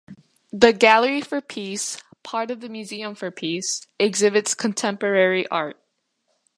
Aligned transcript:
The 0.51 0.73
Gallery 0.73 1.21
for 1.21 1.41
Peace, 1.41 2.01
part 2.23 2.49
of 2.49 2.59
the 2.59 2.69
Museum 2.69 3.13
for 3.13 3.29
Peace, 3.29 3.83
exhibits 3.99 4.55
contemporary 4.55 5.47
art. 5.49 5.79